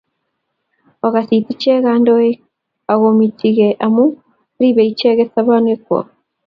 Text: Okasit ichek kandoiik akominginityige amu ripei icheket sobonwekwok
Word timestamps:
Okasit 1.05 1.45
ichek 1.53 1.79
kandoiik 1.85 2.39
akominginityige 2.91 3.67
amu 3.85 4.05
ripei 4.59 4.91
icheket 4.91 5.29
sobonwekwok 5.31 6.07